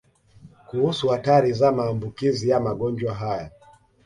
Kuhusu 0.67 1.07
hatari 1.07 1.53
za 1.53 1.71
maambukizi 1.71 2.49
ya 2.49 2.59
magonjwa 2.59 3.13
haya 3.13 3.51